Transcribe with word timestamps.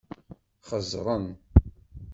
Xeẓẓren. 0.67 1.25